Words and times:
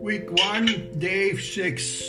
Week 0.00 0.30
one, 0.30 0.90
day 0.98 1.36
six. 1.36 2.02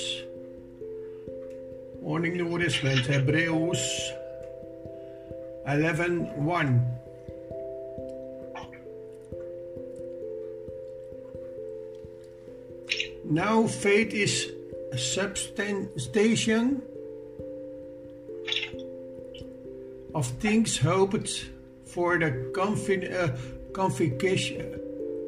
Morning 2.02 2.38
nourishment, 2.38 3.06
Hebrews 3.06 4.12
11 5.68 6.44
1. 6.44 6.86
Now 13.26 13.68
faith 13.68 14.14
is 14.14 14.52
substantiation 14.98 16.82
of 20.14 20.28
things 20.28 20.78
hoped 20.78 21.46
for 21.94 22.18
the 22.18 22.32
convi- 22.58 23.06
uh, 23.14 23.30
conviction, 23.72 24.80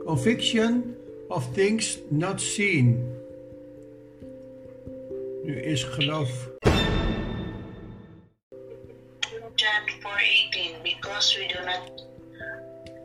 conviction 0.06 0.96
of 1.30 1.46
things 1.54 2.00
not 2.10 2.42
seen. 2.42 2.98
Nu 5.46 5.54
is 5.54 5.86
geloof. 5.86 6.50
John 9.56 9.86
4:18 10.02 10.84
Because 10.84 11.38
we 11.38 11.48
do 11.48 11.62
not 11.64 11.86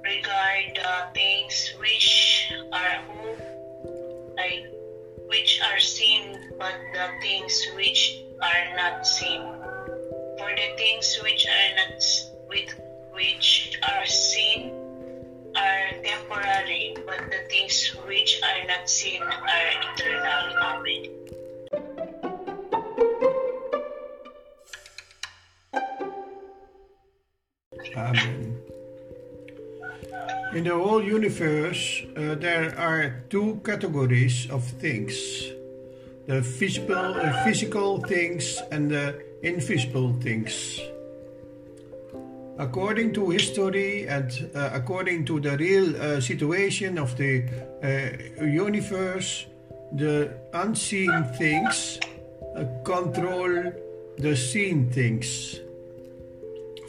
regard 0.03 0.65
the 0.75 0.97
things 1.15 1.77
which 1.79 2.09
are 2.73 2.99
which 5.29 5.61
are 5.63 5.79
seen, 5.79 6.25
but 6.59 6.75
the 6.97 7.07
things 7.23 7.55
which 7.77 8.25
are 8.43 8.65
not 8.75 9.07
seen. 9.07 9.43
For 10.41 10.51
the 10.57 10.69
things 10.81 11.07
which 11.23 11.47
are 11.47 11.71
not 11.77 12.03
with 12.49 12.73
which 13.21 13.77
are 13.85 14.07
seen 14.07 14.73
are 15.53 15.93
temporary, 16.01 16.97
but 17.05 17.21
the 17.29 17.45
things 17.53 17.93
which 18.09 18.41
are 18.41 18.65
not 18.65 18.89
seen 18.89 19.21
are 19.21 19.69
eternal. 19.93 20.45
Amen. 20.57 21.05
Amen. 27.93 28.57
In 30.55 30.65
the 30.65 30.75
whole 30.75 31.05
universe, 31.05 32.03
uh, 32.17 32.35
there 32.41 32.73
are 32.79 33.23
two 33.29 33.61
categories 33.65 34.49
of 34.51 34.65
things 34.81 35.13
the 36.27 36.41
visible, 36.41 37.21
uh, 37.21 37.45
physical 37.45 38.01
things 38.01 38.63
and 38.71 38.91
the 38.91 39.21
invisible 39.43 40.15
things. 40.23 40.81
According 42.61 43.15
to 43.15 43.31
history 43.31 44.07
and 44.07 44.29
uh, 44.55 44.69
according 44.75 45.25
to 45.25 45.41
the 45.41 45.57
real 45.57 45.97
uh, 45.97 46.21
situation 46.21 46.99
of 46.99 47.17
the 47.17 47.49
uh, 47.81 48.45
universe, 48.45 49.47
the 49.97 50.37
unseen 50.53 51.25
things 51.39 51.99
uh, 52.55 52.65
control 52.85 53.73
the 54.19 54.37
seen 54.37 54.91
things. 54.91 55.59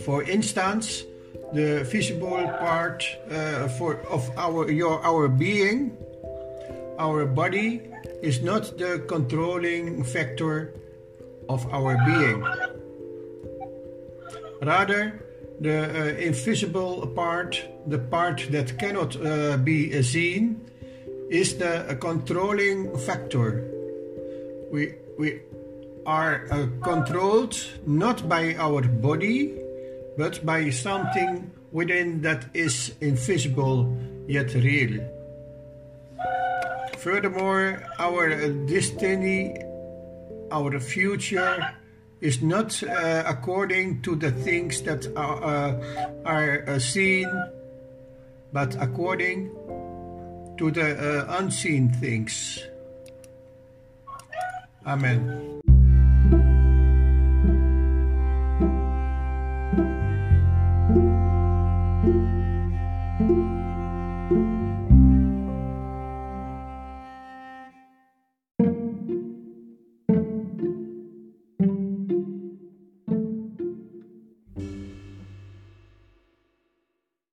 For 0.04 0.24
instance, 0.24 1.06
the 1.54 1.88
visible 1.88 2.52
part 2.60 3.08
uh, 3.32 3.70
for 3.80 4.04
of 4.12 4.28
our 4.36 4.70
your 4.70 5.00
our 5.08 5.30
being, 5.30 5.96
our 7.00 7.24
body, 7.24 7.80
is 8.22 8.42
not 8.44 8.78
the 8.78 9.08
controlling 9.08 10.04
factor 10.04 10.76
of 11.48 11.64
our 11.72 11.96
being. 12.04 12.44
Rather, 14.62 15.31
the 15.62 15.80
uh, 15.80 16.18
invisible 16.18 17.08
part, 17.08 17.64
the 17.88 18.00
part 18.00 18.48
that 18.50 18.78
cannot 18.78 19.16
uh, 19.16 19.58
be 19.58 20.02
seen, 20.04 20.60
is 21.30 21.58
the 21.58 21.90
uh, 21.90 21.96
controlling 21.96 22.98
factor. 22.98 23.64
We 24.72 24.96
we 25.18 25.42
are 26.06 26.48
uh, 26.52 26.68
controlled 26.82 27.56
not 27.86 28.28
by 28.28 28.56
our 28.56 28.82
body 28.82 29.62
but 30.18 30.46
by 30.46 30.70
something 30.70 31.52
within 31.72 32.22
that 32.22 32.46
is 32.54 32.94
invisible 33.02 33.98
yet 34.28 34.54
real. 34.54 35.00
Furthermore, 36.98 37.82
our 37.98 38.30
destiny, 38.68 39.56
our 40.52 40.80
future, 40.80 41.76
is 42.22 42.42
not 42.42 42.82
uh, 42.84 43.24
according 43.26 44.02
to 44.04 44.16
the 44.16 44.32
things 44.32 44.82
that 44.84 45.06
are, 45.18 45.44
uh, 45.44 46.14
are 46.24 46.64
uh, 46.68 46.80
seen, 46.80 47.28
but 48.54 48.76
according 48.80 49.50
to 50.58 50.72
the 50.72 50.94
uh, 50.94 51.38
unseen 51.40 51.90
things. 51.90 52.64
Amen. 54.86 55.62